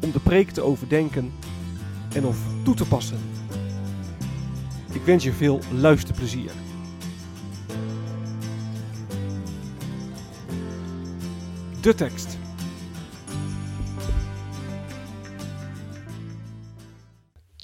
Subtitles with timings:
[0.00, 1.32] om de preek te overdenken
[2.14, 3.18] en of toe te passen.
[4.92, 6.50] Ik wens je veel luisterplezier.
[11.80, 12.38] De tekst.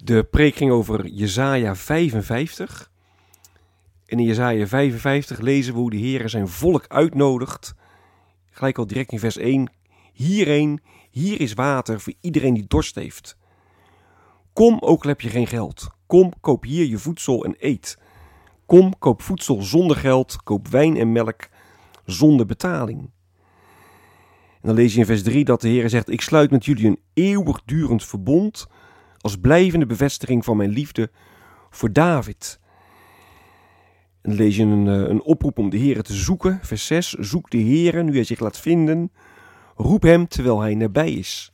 [0.05, 2.91] De preek ging over Jesaja 55.
[4.07, 7.75] En in Jesaja 55 lezen we hoe de Heer zijn volk uitnodigt.
[8.51, 9.71] Gelijk al direct in vers 1.
[10.13, 10.81] Hierheen,
[11.15, 13.37] hier is water voor iedereen die dorst heeft.
[14.53, 15.89] Kom, ook al heb je geen geld.
[16.07, 17.99] Kom, koop hier je voedsel en eet.
[18.67, 20.43] Kom, koop voedsel zonder geld.
[20.43, 21.49] Koop wijn en melk
[22.05, 23.01] zonder betaling.
[23.01, 26.87] En dan lees je in vers 3 dat de Heer zegt: Ik sluit met jullie
[26.87, 28.67] een eeuwigdurend verbond.
[29.19, 31.11] Als blijvende bevestiging van mijn liefde
[31.71, 32.61] voor David.
[34.23, 36.59] En dan lees je een, eh, een oproep om de Heer te zoeken.
[36.63, 37.13] Vers 6.
[37.13, 39.11] Zoek de Heer nu hij zich laat vinden.
[39.77, 41.53] Roep hem terwijl hij nabij is.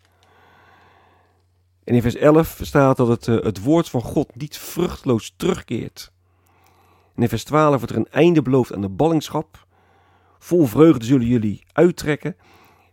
[1.84, 6.12] In vers 11 staat dat het, uh, het woord van God niet vruchtloos terugkeert.
[7.16, 9.66] In vers 12 wordt er een einde beloofd aan de ballingschap.
[10.38, 12.36] Vol vreugde zullen jullie uittrekken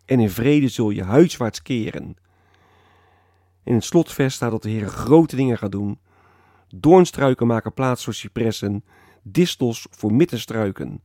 [0.05, 2.17] en in vrede zul je huiswaarts keren.
[3.63, 5.99] In het slotvers staat dat de Heer grote dingen gaat doen.
[6.75, 8.83] Doornstruiken maken plaats voor cipressen,
[9.21, 11.01] distels voor mittenstruiken.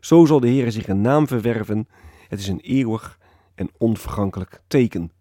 [0.00, 1.88] Zo zal de Heer zich een naam verwerven.
[2.28, 3.18] Het is een eeuwig
[3.54, 5.12] en onvergankelijk teken.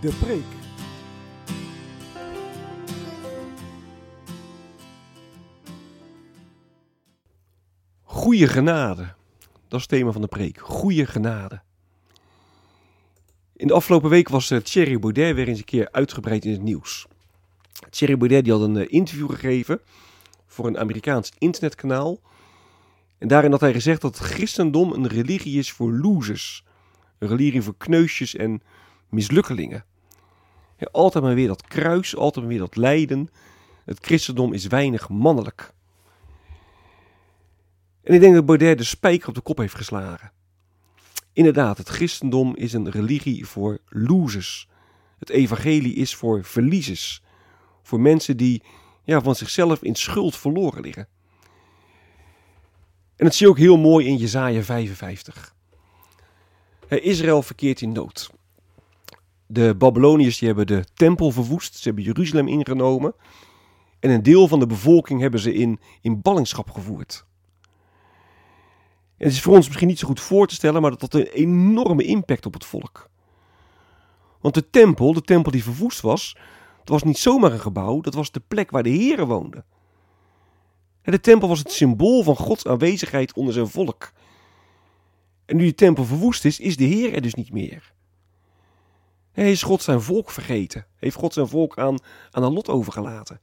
[0.00, 0.44] De preek.
[8.02, 9.14] Goeie genade.
[9.68, 10.58] Dat is het thema van de preek.
[10.60, 11.62] Goeie genade.
[13.56, 16.62] In de afgelopen week was eh, Thierry Baudet weer eens een keer uitgebreid in het
[16.62, 17.06] nieuws.
[17.90, 19.80] Thierry Baudet die had een eh, interview gegeven
[20.46, 22.20] voor een Amerikaans internetkanaal.
[23.24, 26.64] En daarin had hij gezegd dat christendom een religie is voor losers.
[27.18, 28.62] Een religie voor kneusjes en
[29.08, 29.84] mislukkelingen.
[30.78, 33.28] Ja, altijd maar weer dat kruis, altijd maar weer dat lijden.
[33.84, 35.72] Het christendom is weinig mannelijk.
[38.02, 40.32] En ik denk dat Baudet de spijker op de kop heeft geslagen.
[41.32, 44.68] Inderdaad, het christendom is een religie voor losers.
[45.18, 47.22] Het evangelie is voor verliezers.
[47.82, 48.62] Voor mensen die
[49.04, 51.08] ja, van zichzelf in schuld verloren liggen.
[53.16, 55.54] En dat zie je ook heel mooi in Jezaja 55.
[56.88, 58.30] Israël verkeert in nood.
[59.46, 63.14] De Babyloniërs die hebben de tempel verwoest, ze hebben Jeruzalem ingenomen.
[64.00, 67.24] En een deel van de bevolking hebben ze in, in ballingschap gevoerd.
[69.16, 71.14] En het is voor ons misschien niet zo goed voor te stellen, maar dat had
[71.14, 73.10] een enorme impact op het volk.
[74.40, 76.36] Want de tempel, de tempel die verwoest was,
[76.84, 79.64] was niet zomaar een gebouw, dat was de plek waar de Heeren woonden.
[81.12, 84.12] De tempel was het symbool van Gods aanwezigheid onder zijn volk.
[85.44, 87.92] En nu die tempel verwoest is, is de Heer er dus niet meer.
[89.32, 90.86] Hij is God zijn volk vergeten.
[90.96, 91.98] Heeft God zijn volk aan,
[92.30, 93.40] aan een lot overgelaten.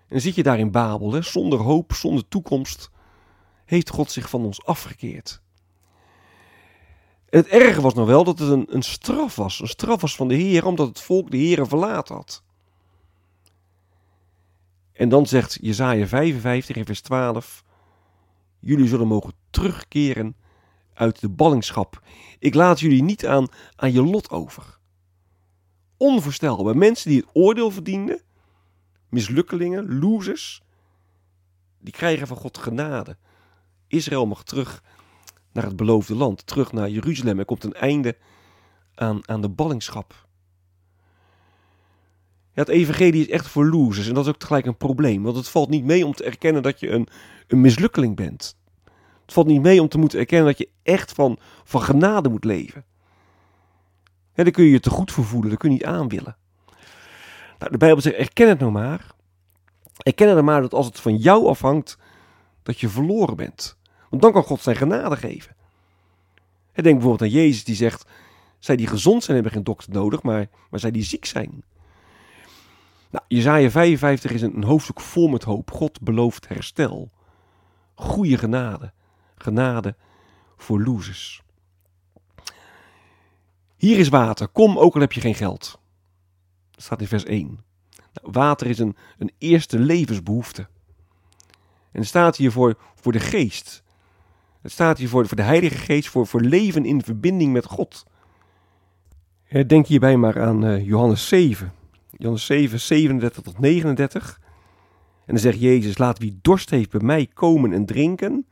[0.00, 2.90] En dan zit je daar in Babel, hè, zonder hoop, zonder toekomst.
[3.64, 5.40] Heeft God zich van ons afgekeerd.
[7.28, 9.60] Het erge was nog wel dat het een, een straf was.
[9.60, 12.42] Een straf was van de Heer, omdat het volk de Heer verlaten had.
[15.00, 17.64] En dan zegt Jezaja 55 in vers 12.
[18.58, 20.36] Jullie zullen mogen terugkeren
[20.94, 22.02] uit de ballingschap.
[22.38, 24.78] Ik laat jullie niet aan, aan je lot over.
[25.96, 26.76] Onvoorstelbaar.
[26.76, 28.22] Mensen die het oordeel verdienden,
[29.08, 30.62] mislukkelingen, losers,
[31.78, 33.16] die krijgen van God genade.
[33.86, 34.82] Israël mag terug
[35.52, 37.38] naar het beloofde land, terug naar Jeruzalem.
[37.38, 38.16] Er komt een einde
[38.94, 40.28] aan, aan de ballingschap.
[42.52, 45.22] Ja, het evangelie is echt voor losers en dat is ook tegelijk een probleem.
[45.22, 47.08] Want het valt niet mee om te erkennen dat je een,
[47.46, 48.56] een mislukkeling bent.
[49.22, 52.44] Het valt niet mee om te moeten erkennen dat je echt van, van genade moet
[52.44, 52.84] leven.
[54.34, 56.36] Ja, daar kun je je te goed voor voelen, kun je niet aan willen.
[57.58, 59.06] Nou, de Bijbel zegt, erken het nou maar.
[59.96, 61.98] Erken het nou maar dat als het van jou afhangt,
[62.62, 63.76] dat je verloren bent.
[64.10, 65.56] Want dan kan God zijn genade geven.
[66.72, 68.10] Denk bijvoorbeeld aan Jezus die zegt,
[68.58, 71.62] zij die gezond zijn hebben geen dokter nodig, maar, maar zij die ziek zijn.
[73.10, 75.70] Nou, Jezaja 55 is een, hoofdstuk vol met hoop.
[75.70, 77.10] God belooft herstel.
[77.94, 78.92] Goede genade.
[79.36, 79.96] Genade
[80.56, 81.42] voor losers.
[83.76, 84.48] Hier is water.
[84.48, 85.80] Kom, ook al heb je geen geld.
[86.70, 87.46] Dat staat in vers 1.
[88.12, 90.68] Nou, water is een, een eerste levensbehoefte.
[91.92, 93.82] En staat hier voor, voor de geest.
[94.60, 98.06] Het staat hier voor, voor de Heilige Geest, voor, voor leven in verbinding met God.
[99.66, 101.72] Denk hierbij maar aan uh, Johannes 7.
[102.20, 104.40] Johannes 7, 37 tot 39.
[105.26, 108.46] En dan zegt Jezus, laat wie dorst heeft bij mij komen en drinken.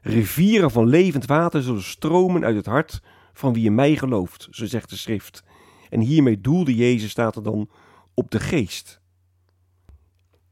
[0.00, 3.02] Rivieren van levend water zullen stromen uit het hart
[3.32, 5.42] van wie in mij gelooft, zo zegt de schrift.
[5.90, 7.70] En hiermee doelde Jezus, staat er dan,
[8.14, 9.00] op de geest.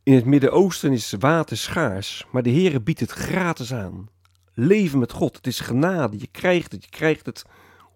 [0.03, 4.09] In het Midden-Oosten is water schaars, maar de Heere biedt het gratis aan.
[4.53, 7.45] Leven met God, het is genade, je krijgt het, je krijgt het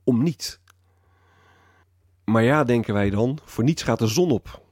[0.05, 0.61] om niet.
[2.29, 4.63] Maar ja, denken wij dan, voor niets gaat de zon op.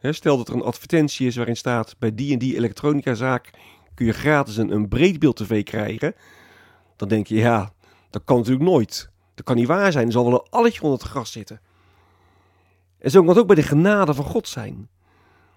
[0.00, 3.50] stel dat er een advertentie is waarin staat: bij die en die elektronicazaak
[3.94, 6.14] kun je gratis een, een breedbeeld tv krijgen.
[6.96, 7.72] Dan denk je, ja,
[8.10, 9.10] dat kan natuurlijk nooit.
[9.34, 10.06] Dat kan niet waar zijn.
[10.06, 11.60] Er zal wel een alletje onder het gras zitten.
[12.98, 14.88] En zo kan het ook bij de genade van God zijn.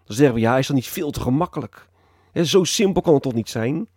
[0.03, 1.87] Dan zeggen we, ja, is dat niet veel te gemakkelijk?
[2.33, 3.87] zo simpel kan het toch niet zijn?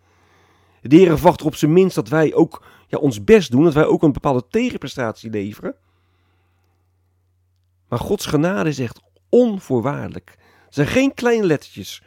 [0.81, 3.85] De Heer er op zijn minst dat wij ook ja, ons best doen, dat wij
[3.85, 5.75] ook een bepaalde tegenprestatie leveren.
[7.93, 10.35] Maar Gods genade is echt onvoorwaardelijk.
[10.65, 12.03] Het zijn geen kleine lettertjes.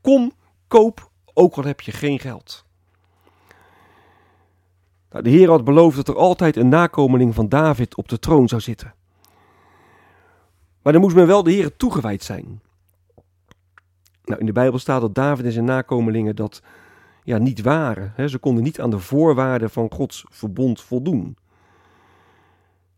[0.00, 0.32] Kom,
[0.68, 2.64] koop, ook al heb je geen geld.
[5.10, 8.48] Nou, de Heer had beloofd dat er altijd een nakomeling van David op de troon
[8.48, 8.94] zou zitten.
[10.82, 12.60] Maar dan moest men wel de Heer toegewijd zijn.
[14.24, 16.62] Nou, in de Bijbel staat dat David en zijn nakomelingen dat
[17.22, 18.30] ja, niet waren.
[18.30, 21.36] Ze konden niet aan de voorwaarden van Gods verbond voldoen.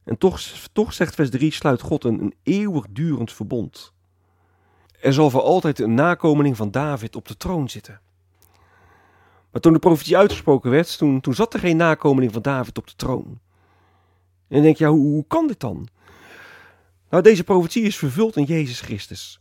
[0.05, 0.41] En toch,
[0.73, 3.93] toch zegt vers 3, sluit God een, een eeuwigdurend verbond.
[5.01, 8.01] Er zal voor altijd een nakomeling van David op de troon zitten.
[9.51, 12.87] Maar toen de profetie uitgesproken werd, toen, toen zat er geen nakomeling van David op
[12.87, 13.39] de troon.
[14.49, 15.89] En dan denk je, hoe, hoe kan dit dan?
[17.11, 19.41] Nou, deze profetie is vervuld in Jezus Christus.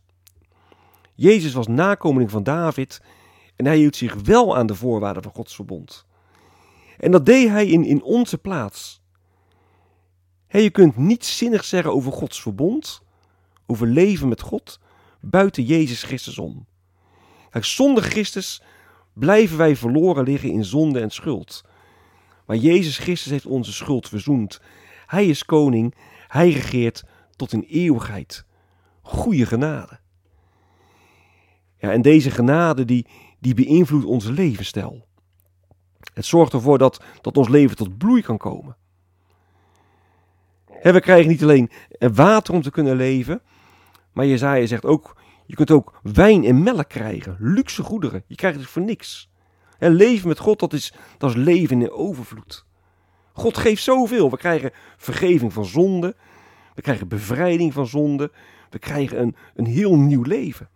[1.14, 3.02] Jezus was nakomeling van David
[3.56, 6.06] en hij hield zich wel aan de voorwaarden van Gods verbond.
[6.98, 8.99] En dat deed hij in, in onze plaats
[10.58, 13.02] je kunt niets zinnig zeggen over Gods verbond,
[13.66, 14.80] over leven met God,
[15.20, 16.66] buiten Jezus Christus om.
[17.50, 18.62] Kijk, zonder Christus
[19.12, 21.64] blijven wij verloren liggen in zonde en schuld.
[22.46, 24.60] Maar Jezus Christus heeft onze schuld verzoend.
[25.06, 25.94] Hij is koning,
[26.26, 27.04] hij regeert
[27.36, 28.44] tot in eeuwigheid.
[29.02, 29.98] Goede genade.
[31.78, 33.06] Ja, en deze genade die,
[33.38, 35.06] die beïnvloedt onze levensstijl.
[36.14, 38.76] Het zorgt ervoor dat, dat ons leven tot bloei kan komen
[40.82, 43.42] we krijgen niet alleen water om te kunnen leven,
[44.12, 45.16] maar Jezaja zegt ook,
[45.46, 48.24] je kunt ook wijn en melk krijgen, luxe goederen.
[48.26, 49.30] Je krijgt het voor niks.
[49.78, 52.64] En leven met God, dat is, dat is leven in overvloed.
[53.32, 54.30] God geeft zoveel.
[54.30, 56.16] We krijgen vergeving van zonde.
[56.74, 58.30] We krijgen bevrijding van zonde.
[58.70, 60.68] We krijgen een, een heel nieuw leven.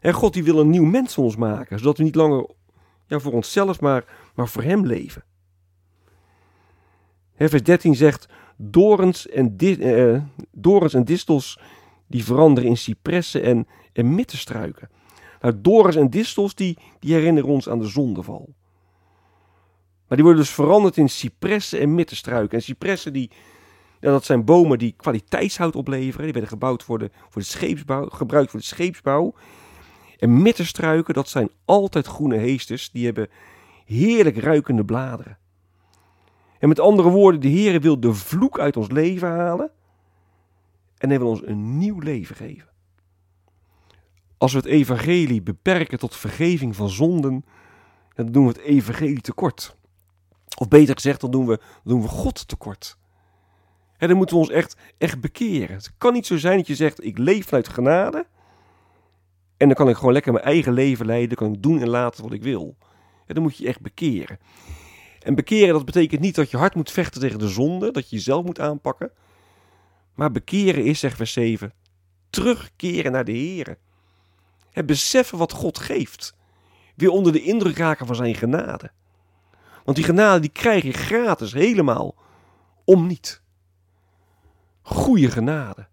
[0.00, 2.46] En God die wil een nieuw mens van ons maken, zodat we niet langer
[3.06, 4.04] ja, voor onszelf, maar,
[4.34, 5.24] maar voor Hem leven.
[7.36, 8.28] vers 13 zegt,
[8.70, 11.58] dorens en, uh, dorens en distels
[12.06, 14.88] die veranderen in cipressen en, en mittenstruiken.
[15.40, 18.54] Nou, dorens en distels die, die herinneren ons aan de zondeval.
[20.06, 22.58] Maar die worden dus veranderd in cipressen en mittenstruiken.
[22.58, 23.30] En cipressen die,
[24.00, 26.24] dat zijn bomen die kwaliteitshout opleveren.
[26.24, 29.34] Die werden gebouwd voor de, voor de scheepsbouw, gebruikt voor de scheepsbouw.
[30.18, 32.90] En mittenstruiken, dat zijn altijd groene heesters.
[32.90, 33.28] Die hebben
[33.84, 35.38] heerlijk ruikende bladeren.
[36.62, 39.70] En met andere woorden, de Heer wil de vloek uit ons leven halen.
[40.98, 42.68] En hij wil ons een nieuw leven geven.
[44.38, 47.44] Als we het evangelie beperken tot vergeving van zonden,
[48.14, 49.76] dan doen we het evangelie tekort.
[50.56, 52.98] Of beter gezegd, dan doen we, doen we God tekort.
[53.96, 55.76] En dan moeten we ons echt, echt bekeren.
[55.76, 58.26] Het kan niet zo zijn dat je zegt, ik leef vanuit genade.
[59.56, 62.22] En dan kan ik gewoon lekker mijn eigen leven leiden, kan ik doen en laten
[62.22, 62.76] wat ik wil.
[63.26, 64.38] En dan moet je echt bekeren.
[65.24, 68.16] En bekeren, dat betekent niet dat je hard moet vechten tegen de zonde, dat je
[68.16, 69.10] jezelf moet aanpakken.
[70.14, 71.72] Maar bekeren is, zegt vers 7,
[72.30, 73.78] terugkeren naar de Heer.
[74.70, 76.34] Het beseffen wat God geeft.
[76.96, 78.90] Weer onder de indruk raken van zijn genade.
[79.84, 82.14] Want die genade die krijg je gratis, helemaal.
[82.84, 83.42] Om niet.
[84.82, 85.88] Goeie genade.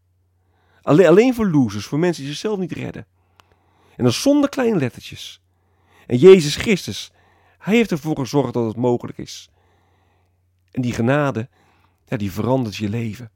[0.82, 3.06] Alleen, alleen voor losers, voor mensen die zichzelf niet redden.
[3.96, 5.42] En dan zonder kleine lettertjes.
[6.08, 7.12] En Jezus Christus,
[7.60, 9.50] hij heeft ervoor gezorgd dat het mogelijk is.
[10.72, 11.50] En die genade,
[12.06, 13.32] ja, die verandert je leven.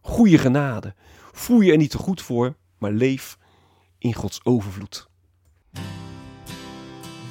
[0.00, 0.94] Goeie genade.
[1.32, 3.38] Voel je er niet te goed voor, maar leef
[3.98, 5.08] in Gods overvloed.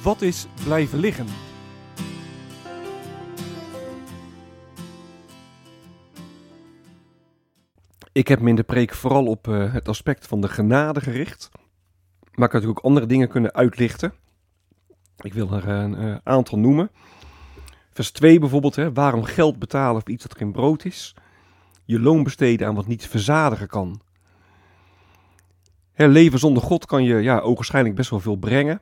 [0.02, 1.26] Wat is blijven liggen?
[8.12, 11.50] Ik heb me in de preek vooral op uh, het aspect van de genade gericht.
[12.34, 14.12] Maar ik had natuurlijk ook andere dingen kunnen uitlichten.
[15.20, 16.90] Ik wil er een uh, aantal noemen.
[17.92, 21.14] Vers 2 bijvoorbeeld, hè, waarom geld betalen voor iets dat geen brood is.
[21.84, 24.00] Je loon besteden aan wat niet verzadigen kan.
[25.94, 28.80] Leven zonder God kan je ja, ogenschijnlijk best wel veel brengen.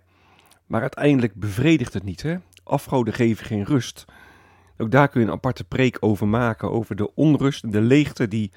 [0.67, 2.23] Maar uiteindelijk bevredigt het niet.
[2.23, 2.37] Hè?
[2.65, 4.05] Afgoden geven geen rust.
[4.79, 6.71] Ook daar kun je een aparte preek over maken.
[6.71, 8.53] Over de onrust, de leegte die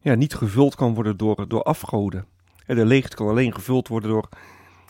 [0.00, 2.26] ja, niet gevuld kan worden door, door afgoden.
[2.66, 4.28] En de leegte kan alleen gevuld worden door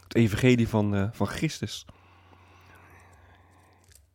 [0.05, 1.87] het evangelie van, uh, van Christus.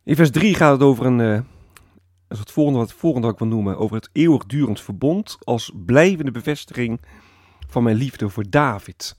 [0.04, 1.40] In vers 3 gaat het over een, uh,
[2.30, 6.32] is het volgende wat, het volgende ik wil noemen, over het eeuwigdurend verbond als blijvende
[6.32, 7.02] bevestiging
[7.68, 9.16] van mijn liefde voor David.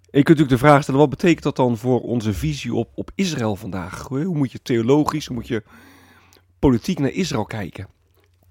[0.00, 3.10] je kunt natuurlijk de vraag stellen, wat betekent dat dan voor onze visie op, op
[3.14, 4.08] Israël vandaag?
[4.08, 5.62] Hoe moet je theologisch, hoe moet je
[6.58, 7.88] politiek naar Israël kijken?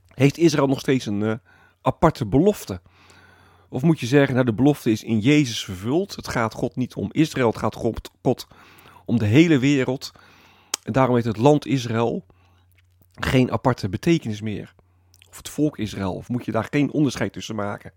[0.08, 1.34] Heeft Israël nog steeds een uh,
[1.82, 2.82] aparte belofte?
[3.70, 6.16] Of moet je zeggen, nou de belofte is in Jezus vervuld.
[6.16, 8.48] Het gaat God niet om Israël, het gaat God,
[9.06, 10.12] om de hele wereld.
[10.84, 12.26] En daarom heeft het land Israël
[13.14, 14.74] geen aparte betekenis meer.
[15.30, 17.92] Of het volk Israël, of moet je daar geen onderscheid tussen maken?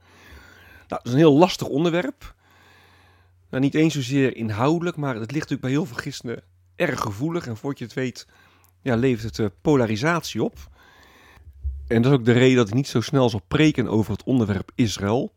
[0.89, 2.35] Nou, dat is een heel lastig onderwerp.
[3.51, 6.43] Nou, niet eens zozeer inhoudelijk, maar het ligt natuurlijk bij heel veel christenen
[6.77, 7.47] erg gevoelig.
[7.47, 8.27] En voordat je het weet,
[8.81, 10.69] ja, levert het uh, polarisatie op.
[11.87, 14.25] En dat is ook de reden dat ik niet zo snel zal preken over het
[14.25, 15.33] onderwerp Israël.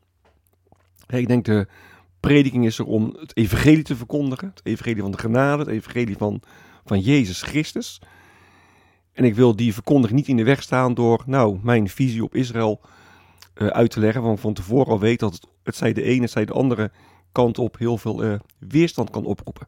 [1.07, 1.67] Ik denk de
[2.19, 4.47] prediking is er om het evangelie te verkondigen.
[4.47, 6.41] Het evangelie van de genade, het evangelie van,
[6.85, 8.01] van Jezus Christus.
[9.13, 12.35] En ik wil die verkondiging niet in de weg staan door nou, mijn visie op
[12.35, 12.81] Israël
[13.55, 14.21] uh, uit te leggen.
[14.21, 16.91] Want van tevoren al weet dat het, zij de ene, het zij de andere
[17.31, 19.67] kant op heel veel uh, weerstand kan oproepen.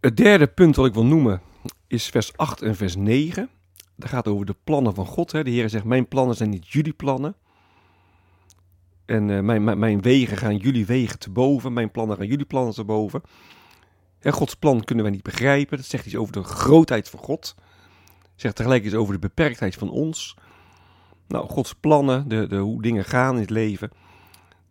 [0.00, 1.40] Het derde punt wat ik wil noemen
[1.86, 3.48] is vers 8 en vers 9.
[3.96, 5.32] Dat gaat over de plannen van God.
[5.32, 5.44] Hè.
[5.44, 7.36] De Heer zegt: Mijn plannen zijn niet jullie plannen.
[9.06, 11.72] En uh, mijn, mijn, mijn, wegen gaan jullie wegen te boven.
[11.72, 13.22] Mijn plannen gaan jullie plannen te boven.
[14.20, 15.76] En Gods plan kunnen wij niet begrijpen.
[15.76, 17.54] Dat zegt iets over de grootheid van God.
[18.34, 20.36] Zegt tegelijk iets over de beperktheid van ons.
[21.28, 23.90] Nou, Gods plannen, de, de, hoe dingen gaan in het leven.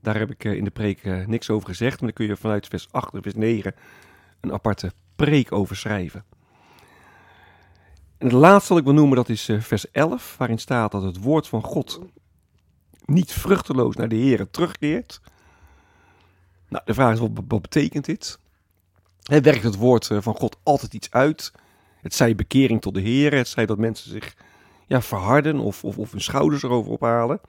[0.02, 2.02] Daar heb ik uh, in de preek uh, niks over gezegd.
[2.02, 3.76] Maar daar kun je vanuit vers 8 en vers 9
[4.42, 6.24] een aparte preek over schrijven.
[8.18, 10.36] En het laatste wat ik wil noemen, dat is vers 11.
[10.38, 12.00] Waarin staat dat het woord van God
[13.06, 15.22] niet vruchteloos naar de Heer terugkeert.
[16.70, 18.40] Nou, de vraag is, wat, betekent dit?
[19.24, 21.52] He, werkt het woord eh, van God altijd iets uit?
[22.02, 24.36] Het zij bekering tot de Heer, het zij dat mensen zich
[24.88, 27.40] ja, verharden of, of, of hun schouders erover ophalen.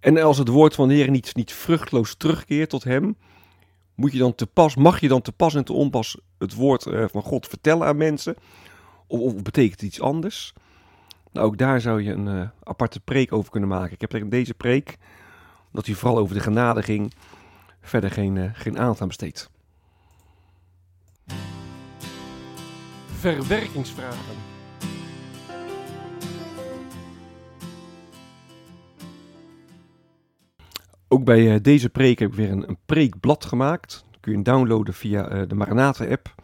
[0.00, 3.16] En als het woord van de Heer niet, niet vruchtloos terugkeert tot hem,
[3.94, 6.86] moet je dan te pas, mag je dan te pas en te onpas het woord
[6.86, 8.34] uh, van God vertellen aan mensen?
[9.06, 10.54] Of, of betekent het iets anders?
[11.34, 13.92] Nou, ook daar zou je een uh, aparte preek over kunnen maken.
[13.92, 14.96] Ik heb in deze preek,
[15.66, 17.12] omdat hij vooral over de genade ging,
[17.80, 19.50] verder geen, uh, geen aandacht aan besteed.
[23.06, 24.34] Verwerkingsvragen.
[31.08, 34.04] Ook bij uh, deze preek heb ik weer een, een preekblad gemaakt.
[34.10, 36.34] Dat kun je downloaden via de Maranatha-app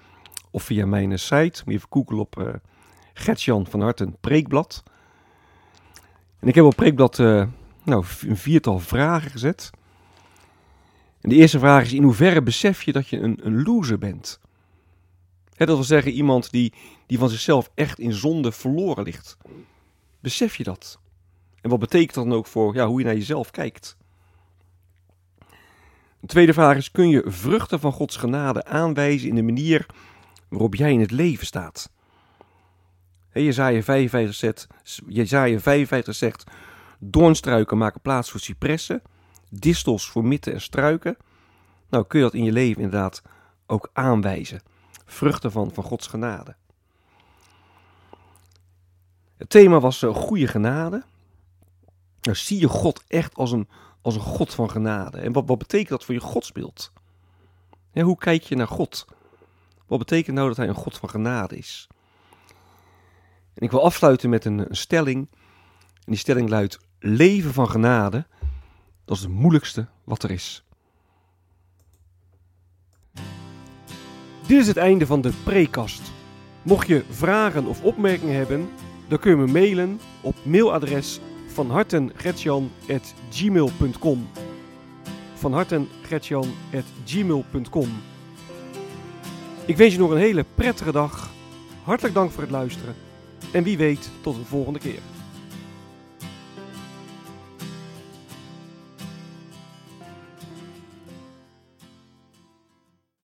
[0.50, 1.62] of via mijn site.
[1.64, 2.60] Moet je even googlen op
[3.20, 4.82] Gertjan van Hart een preekblad.
[6.38, 7.46] En ik heb op preekblad uh,
[7.82, 9.70] nou, een viertal vragen gezet.
[11.20, 14.40] En de eerste vraag is: in hoeverre besef je dat je een, een loser bent?
[15.56, 16.72] dat wil zeggen, iemand die,
[17.06, 19.36] die van zichzelf echt in zonde verloren ligt.
[20.20, 20.98] Besef je dat?
[21.60, 23.96] En wat betekent dat dan ook voor ja, hoe je naar jezelf kijkt?
[26.20, 29.86] De tweede vraag is: kun je vruchten van Gods genade aanwijzen in de manier
[30.48, 31.90] waarop jij in het leven staat?
[33.32, 34.68] Jezaja 55 zegt,
[35.06, 36.44] Jezaja 55 zegt,
[36.98, 39.02] doornstruiken maken plaats voor cipressen,
[39.50, 41.16] distels voor mitten en struiken.
[41.88, 43.22] Nou kun je dat in je leven inderdaad
[43.66, 44.60] ook aanwijzen.
[45.04, 46.56] Vruchten van, van Gods genade.
[49.36, 51.02] Het thema was uh, goede genade.
[52.20, 53.68] Nou zie je God echt als een,
[54.02, 55.18] als een God van genade.
[55.18, 56.92] En wat, wat betekent dat voor je godsbeeld?
[57.92, 59.04] hoe kijk je naar God?
[59.86, 61.88] Wat betekent nou dat hij een God van genade is?
[63.54, 65.28] En ik wil afsluiten met een, stelling.
[65.94, 68.26] En die stelling luidt: leven van genade,
[69.04, 70.64] dat is het moeilijkste wat er is.
[74.46, 76.02] Dit is het einde van de prekast.
[76.62, 78.68] Mocht je vragen of opmerkingen hebben,
[79.08, 84.28] dan kun je me mailen op mailadres van hartengretjan.gmail.com
[85.34, 87.88] van hartengretjan.gmail.com
[89.66, 91.30] Ik wens je nog een hele prettige dag.
[91.82, 92.94] Hartelijk dank voor het luisteren.
[93.52, 95.00] En wie weet tot een volgende keer.